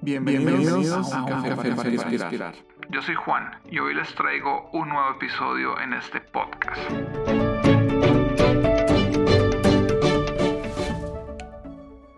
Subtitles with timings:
[0.00, 2.54] Bienvenidos, a un café, para inspirar.
[2.90, 6.80] Yo soy Juan y hoy les traigo un nuevo episodio en este podcast.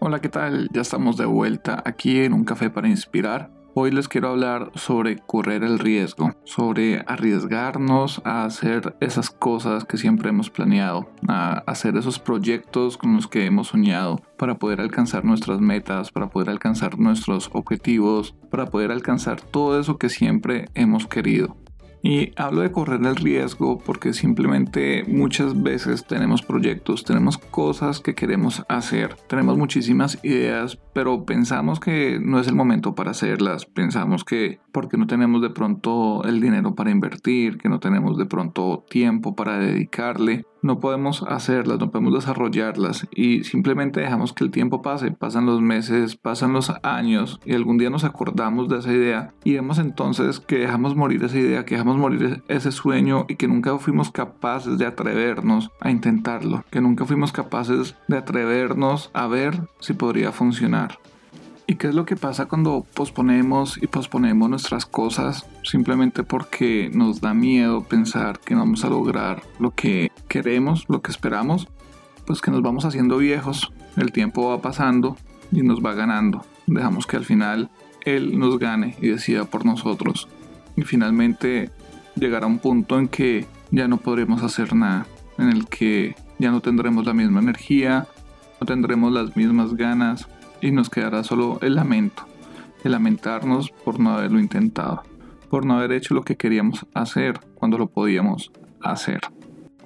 [0.00, 0.68] Hola, ¿qué tal?
[0.70, 3.50] Ya estamos de vuelta aquí en un café para inspirar.
[3.72, 9.96] Hoy les quiero hablar sobre correr el riesgo, sobre arriesgarnos a hacer esas cosas que
[9.96, 15.24] siempre hemos planeado, a hacer esos proyectos con los que hemos soñado para poder alcanzar
[15.24, 21.06] nuestras metas, para poder alcanzar nuestros objetivos, para poder alcanzar todo eso que siempre hemos
[21.06, 21.56] querido.
[22.02, 28.14] Y hablo de correr el riesgo porque simplemente muchas veces tenemos proyectos, tenemos cosas que
[28.14, 34.24] queremos hacer, tenemos muchísimas ideas, pero pensamos que no es el momento para hacerlas, pensamos
[34.24, 38.84] que porque no tenemos de pronto el dinero para invertir, que no tenemos de pronto
[38.88, 44.82] tiempo para dedicarle, no podemos hacerlas, no podemos desarrollarlas y simplemente dejamos que el tiempo
[44.82, 49.34] pase, pasan los meses, pasan los años y algún día nos acordamos de esa idea
[49.44, 53.48] y vemos entonces que dejamos morir esa idea, que dejamos morir ese sueño y que
[53.48, 59.60] nunca fuimos capaces de atrevernos a intentarlo, que nunca fuimos capaces de atrevernos a ver
[59.78, 60.98] si podría funcionar.
[61.70, 67.20] ¿Y qué es lo que pasa cuando posponemos y posponemos nuestras cosas simplemente porque nos
[67.20, 71.68] da miedo pensar que no vamos a lograr lo que queremos, lo que esperamos?
[72.26, 75.16] Pues que nos vamos haciendo viejos, el tiempo va pasando
[75.52, 76.44] y nos va ganando.
[76.66, 77.70] Dejamos que al final
[78.04, 80.26] Él nos gane y decida por nosotros.
[80.74, 81.70] Y finalmente
[82.16, 85.06] llegará un punto en que ya no podremos hacer nada,
[85.38, 88.08] en el que ya no tendremos la misma energía,
[88.60, 90.26] no tendremos las mismas ganas,
[90.60, 92.24] y nos quedará solo el lamento,
[92.84, 95.02] el lamentarnos por no haberlo intentado,
[95.48, 99.20] por no haber hecho lo que queríamos hacer cuando lo podíamos hacer.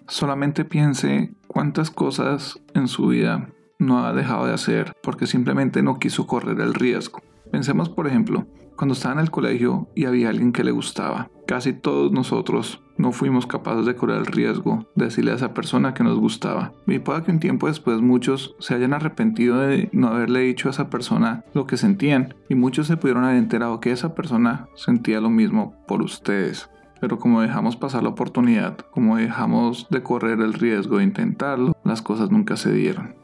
[0.07, 5.99] Solamente piense cuántas cosas en su vida no ha dejado de hacer porque simplemente no
[5.99, 7.23] quiso correr el riesgo.
[7.51, 8.47] Pensemos, por ejemplo,
[8.77, 11.31] cuando estaba en el colegio y había alguien que le gustaba.
[11.47, 15.95] Casi todos nosotros no fuimos capaces de correr el riesgo de decirle a esa persona
[15.95, 16.73] que nos gustaba.
[16.87, 20.73] Y puede que un tiempo después muchos se hayan arrepentido de no haberle dicho a
[20.73, 25.21] esa persona lo que sentían y muchos se pudieron haber enterado que esa persona sentía
[25.21, 26.71] lo mismo por ustedes.
[27.01, 32.01] Pero como dejamos pasar la oportunidad, como dejamos de correr el riesgo de intentarlo, las
[32.01, 33.24] cosas nunca se dieron.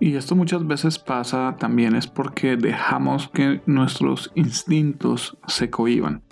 [0.00, 6.22] Y esto muchas veces pasa también es porque dejamos que nuestros instintos se cohiban.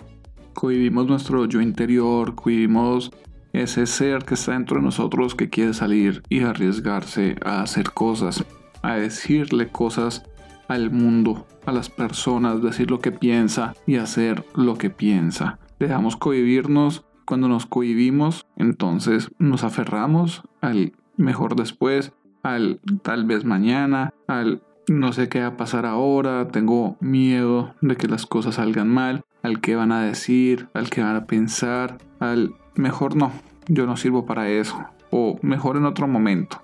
[0.53, 3.11] Cohibimos nuestro yo interior, cohibimos
[3.53, 8.43] ese ser que está dentro de nosotros que quiere salir y arriesgarse a hacer cosas,
[8.81, 10.23] a decirle cosas
[10.67, 15.59] al mundo, a las personas, decir lo que piensa y hacer lo que piensa.
[15.79, 17.05] Dejamos cohibirnos.
[17.25, 22.11] Cuando nos cohibimos, entonces nos aferramos al mejor después,
[22.43, 27.95] al tal vez mañana, al no sé qué va a pasar ahora, tengo miedo de
[27.95, 31.97] que las cosas salgan mal, al que van a decir, al que van a pensar,
[32.19, 33.31] al mejor no,
[33.67, 36.61] yo no sirvo para eso, o mejor en otro momento.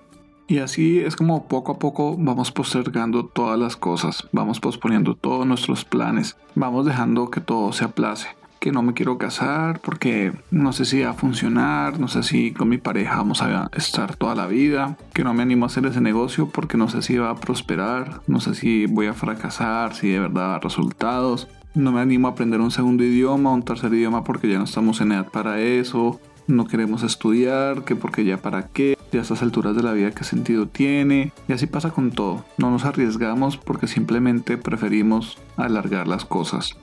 [0.48, 5.46] Y así es como poco a poco vamos postergando todas las cosas, vamos posponiendo todos
[5.46, 10.72] nuestros planes, vamos dejando que todo se aplace que no me quiero casar porque no
[10.72, 14.34] sé si va a funcionar, no sé si con mi pareja vamos a estar toda
[14.34, 17.30] la vida, que no me animo a hacer ese negocio porque no sé si va
[17.30, 21.48] a prosperar, no sé si voy a fracasar, si de verdad da resultados.
[21.74, 25.00] No me animo a aprender un segundo idioma, un tercer idioma porque ya no estamos
[25.00, 26.20] en edad para eso.
[26.46, 30.10] No queremos estudiar, que porque ya para qué, ya a estas alturas de la vida
[30.10, 31.32] qué sentido tiene.
[31.48, 32.44] Y así pasa con todo.
[32.58, 36.76] No nos arriesgamos porque simplemente preferimos alargar las cosas.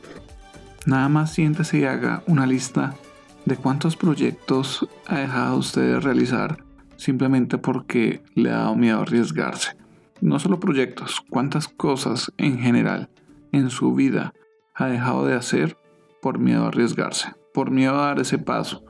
[0.87, 2.95] Nada más siéntese y haga una lista
[3.43, 6.63] de cuántos proyectos ha dejado usted de realizar
[6.95, 9.75] simplemente porque le ha dado miedo arriesgarse.
[10.21, 13.09] No solo proyectos, cuántas cosas en general
[13.51, 14.33] en su vida
[14.75, 15.77] ha dejado de hacer
[16.21, 18.85] por miedo a arriesgarse, por miedo a dar ese paso,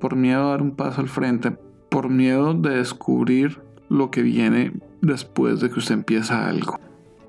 [0.00, 1.50] por miedo a dar un paso al frente,
[1.90, 6.78] por miedo de descubrir lo que viene después de que usted empieza algo.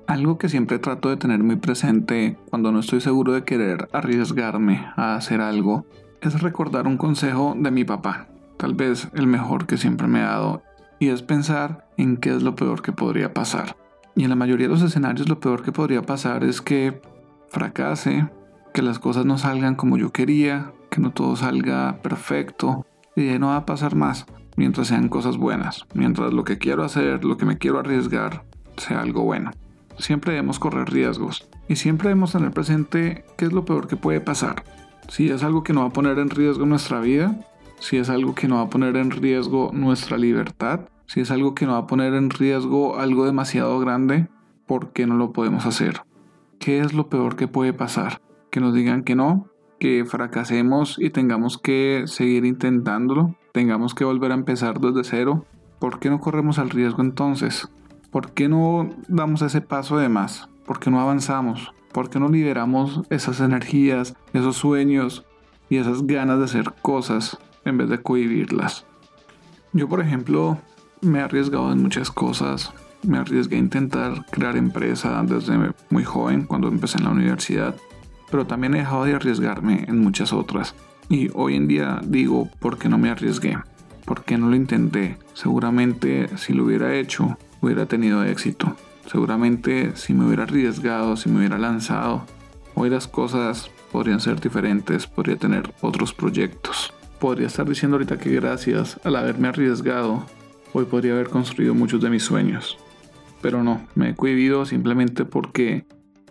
[0.06, 4.86] Algo que siempre trato de tener muy presente cuando no estoy seguro de querer arriesgarme
[4.94, 5.84] a hacer algo
[6.20, 10.28] es recordar un consejo de mi papá, tal vez el mejor que siempre me ha
[10.28, 10.62] dado,
[11.00, 13.76] y es pensar en qué es lo peor que podría pasar.
[14.14, 17.00] Y en la mayoría de los escenarios lo peor que podría pasar es que
[17.48, 18.28] fracase,
[18.72, 22.86] que las cosas no salgan como yo quería, que no todo salga perfecto,
[23.16, 24.26] y no va a pasar más
[24.56, 28.44] mientras sean cosas buenas, mientras lo que quiero hacer, lo que me quiero arriesgar,
[28.76, 29.50] sea algo bueno
[29.98, 34.20] siempre debemos correr riesgos y siempre debemos tener presente qué es lo peor que puede
[34.20, 34.64] pasar.
[35.08, 37.38] Si es algo que no va a poner en riesgo nuestra vida,
[37.78, 41.54] si es algo que no va a poner en riesgo nuestra libertad, Si es algo
[41.54, 44.26] que no va a poner en riesgo algo demasiado grande,
[44.66, 46.02] ¿por qué no lo podemos hacer?
[46.58, 48.20] ¿Qué es lo peor que puede pasar?
[48.50, 49.46] Que nos digan que no,
[49.78, 55.44] que fracasemos y tengamos que seguir intentándolo, tengamos que volver a empezar desde cero.
[55.78, 57.68] ¿Por qué no corremos al riesgo entonces?
[58.10, 60.48] ¿Por qué no damos ese paso de más?
[60.64, 61.72] ¿Por qué no avanzamos?
[61.92, 65.24] ¿Por qué no liberamos esas energías, esos sueños
[65.68, 68.86] y esas ganas de hacer cosas en vez de cohibirlas?
[69.72, 70.58] Yo, por ejemplo,
[71.00, 72.72] me he arriesgado en muchas cosas.
[73.02, 77.76] Me arriesgué a intentar crear empresa desde muy joven, cuando empecé en la universidad
[78.30, 80.74] pero también he dejado de arriesgarme en muchas otras.
[81.08, 83.58] Y hoy en día digo, ¿por qué no me arriesgué?
[84.04, 85.18] ¿Por qué no lo intenté?
[85.34, 88.76] Seguramente si lo hubiera hecho, hubiera tenido éxito.
[89.10, 92.26] Seguramente si me hubiera arriesgado, si me hubiera lanzado,
[92.74, 96.92] hoy las cosas podrían ser diferentes, podría tener otros proyectos.
[97.20, 100.26] Podría estar diciendo ahorita que gracias al haberme arriesgado,
[100.72, 102.78] hoy podría haber construido muchos de mis sueños.
[103.40, 105.86] Pero no, me he cohibido simplemente porque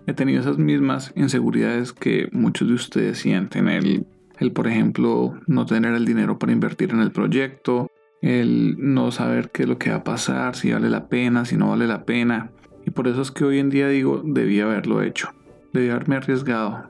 [0.06, 3.68] he tenido esas mismas inseguridades que muchos de ustedes sienten.
[3.68, 4.06] El,
[4.39, 7.89] el, por ejemplo, no tener el dinero para invertir en el proyecto,
[8.25, 11.57] el no saber qué es lo que va a pasar, si vale la pena, si
[11.57, 12.50] no vale la pena.
[12.83, 15.30] Y por eso es que hoy en día digo, debí haberlo hecho,
[15.74, 16.86] debí haberme arriesgado.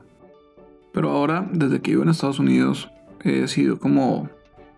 [0.94, 2.90] Pero ahora, desde que vivo en Estados Unidos,
[3.22, 4.30] he decidido como,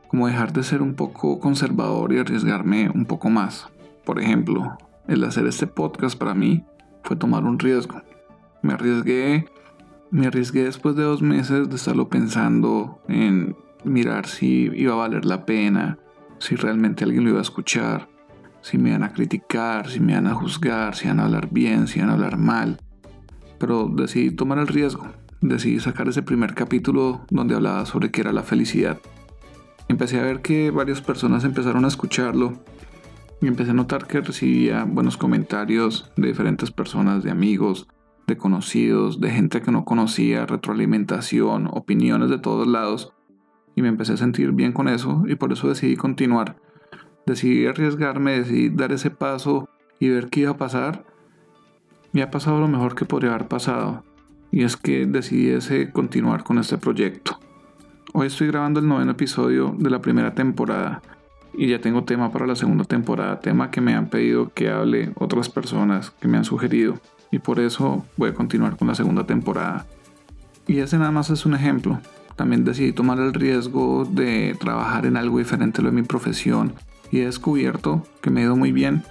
[0.08, 3.68] como dejar de ser un poco conservador y arriesgarme un poco más.
[4.04, 4.76] Por ejemplo,
[5.06, 6.64] el hacer este podcast para mí
[7.04, 8.02] fue tomar un riesgo.
[8.62, 9.46] Me arriesgué,
[10.10, 13.54] me arriesgué después de dos meses de estarlo pensando en
[13.84, 15.98] mirar si iba a valer la pena,
[16.38, 18.08] si realmente alguien lo iba a escuchar,
[18.60, 21.86] si me iban a criticar, si me iban a juzgar, si iban a hablar bien,
[21.86, 22.80] si iban a hablar mal.
[23.58, 25.06] Pero decidí tomar el riesgo,
[25.40, 28.98] decidí sacar ese primer capítulo donde hablaba sobre qué era la felicidad.
[29.88, 32.62] Empecé a ver que varias personas empezaron a escucharlo
[33.40, 37.88] y empecé a notar que recibía buenos comentarios de diferentes personas, de amigos,
[38.26, 43.12] de conocidos, de gente que no conocía, retroalimentación, opiniones de todos lados.
[43.78, 46.56] Y me empecé a sentir bien con eso y por eso decidí continuar.
[47.26, 49.68] Decidí arriesgarme, decidí dar ese paso
[50.00, 51.04] y ver qué iba a pasar.
[52.10, 54.02] Me ha pasado lo mejor que podría haber pasado.
[54.50, 57.38] Y es que decidiese continuar con este proyecto.
[58.14, 61.00] Hoy estoy grabando el noveno episodio de la primera temporada
[61.54, 65.12] y ya tengo tema para la segunda temporada, tema que me han pedido que hable
[65.14, 66.98] otras personas que me han sugerido
[67.30, 69.86] y por eso voy a continuar con la segunda temporada.
[70.66, 72.00] Y ese nada más es un ejemplo.
[72.38, 76.72] También decidí tomar el riesgo de trabajar en algo diferente a lo de mi profesión
[77.10, 79.02] y he descubierto que me ha ido muy bien,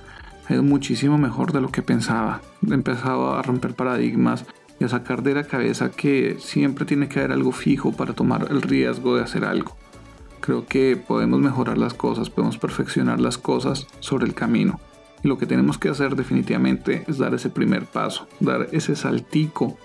[0.48, 2.40] ha ido muchísimo mejor de lo que pensaba.
[2.66, 4.46] He empezado a romper paradigmas
[4.80, 8.48] y a sacar de la cabeza que siempre tiene que haber algo fijo para tomar
[8.50, 9.76] el riesgo de hacer algo.
[10.40, 14.80] Creo que podemos mejorar las cosas, podemos perfeccionar las cosas sobre el camino.
[15.22, 19.78] Y lo que tenemos que hacer definitivamente es dar ese primer paso, dar ese saltico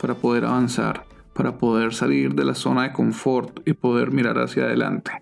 [0.00, 4.64] para poder avanzar, para poder salir de la zona de confort y poder mirar hacia
[4.64, 5.12] adelante.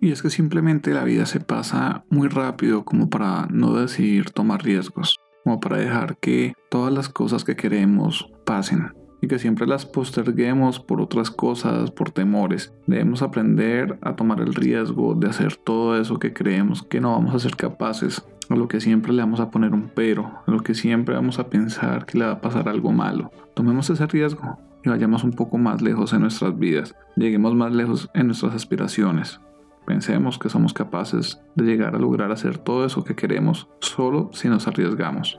[0.00, 4.64] Y es que simplemente la vida se pasa muy rápido como para no decidir tomar
[4.64, 9.86] riesgos, como para dejar que todas las cosas que queremos pasen y que siempre las
[9.86, 12.72] posterguemos por otras cosas, por temores.
[12.88, 17.32] Debemos aprender a tomar el riesgo de hacer todo eso que creemos que no vamos
[17.36, 20.64] a ser capaces, a lo que siempre le vamos a poner un pero, a lo
[20.64, 23.30] que siempre vamos a pensar que le va a pasar algo malo.
[23.54, 28.10] Tomemos ese riesgo y vayamos un poco más lejos en nuestras vidas, lleguemos más lejos
[28.14, 29.40] en nuestras aspiraciones.
[29.86, 34.48] Pensemos que somos capaces de llegar a lograr hacer todo eso que queremos solo si
[34.48, 35.38] nos arriesgamos.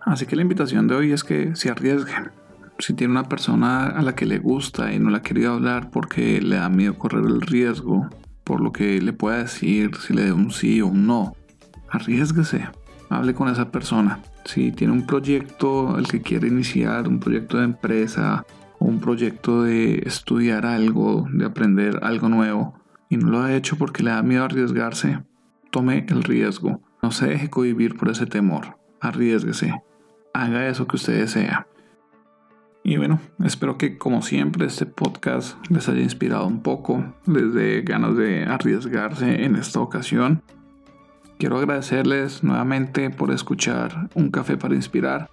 [0.00, 2.30] Así que la invitación de hoy es que se arriesguen,
[2.78, 5.90] si tiene una persona a la que le gusta y no la ha querido hablar
[5.90, 8.08] porque le da miedo correr el riesgo,
[8.42, 11.34] por lo que le pueda decir si le da un sí o un no,
[11.88, 12.68] arriesguese,
[13.08, 14.20] hable con esa persona.
[14.44, 18.44] Si tiene un proyecto el que quiere iniciar, un proyecto de empresa
[18.84, 22.74] un proyecto de estudiar algo, de aprender algo nuevo
[23.08, 25.22] y no lo ha hecho porque le da miedo arriesgarse,
[25.70, 26.82] tome el riesgo.
[27.02, 28.78] No se deje cohibir por ese temor.
[29.00, 29.74] Arriesguese.
[30.32, 31.66] Haga eso que usted desea.
[32.82, 37.80] Y bueno, espero que como siempre este podcast les haya inspirado un poco, les dé
[37.82, 40.42] ganas de arriesgarse en esta ocasión.
[41.38, 45.30] Quiero agradecerles nuevamente por escuchar Un Café para Inspirar,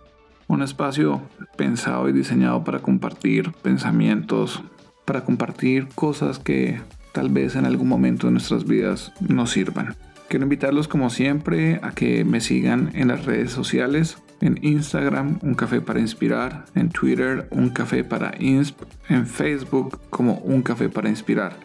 [0.51, 1.21] un espacio
[1.55, 4.61] pensado y diseñado para compartir pensamientos,
[5.05, 6.81] para compartir cosas que
[7.13, 9.95] tal vez en algún momento de nuestras vidas nos sirvan.
[10.27, 15.53] Quiero invitarlos como siempre a que me sigan en las redes sociales en Instagram, Un
[15.53, 21.09] Café para Inspirar, en Twitter, Un Café para Insp, en Facebook como Un Café para
[21.09, 21.55] Inspirar.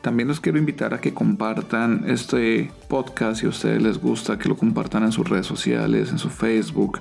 [0.00, 4.48] También los quiero invitar a que compartan este podcast si a ustedes les gusta, que
[4.48, 7.00] lo compartan en sus redes sociales, en su Facebook,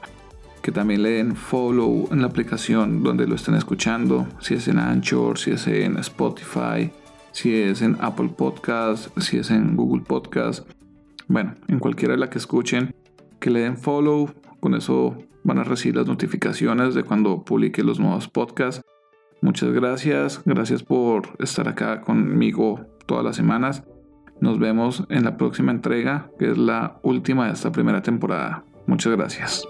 [0.61, 4.79] que también le den follow en la aplicación donde lo estén escuchando, si es en
[4.79, 6.91] Anchor, si es en Spotify,
[7.31, 10.69] si es en Apple Podcast, si es en Google Podcast.
[11.27, 12.93] Bueno, en cualquiera de la que escuchen,
[13.39, 17.99] que le den follow, con eso van a recibir las notificaciones de cuando publique los
[17.99, 18.81] nuevos podcasts.
[19.41, 23.83] Muchas gracias, gracias por estar acá conmigo todas las semanas.
[24.39, 28.63] Nos vemos en la próxima entrega, que es la última de esta primera temporada.
[28.87, 29.67] Muchas gracias.